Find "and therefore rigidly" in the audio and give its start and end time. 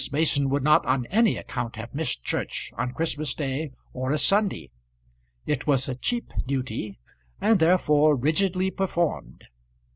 7.39-8.71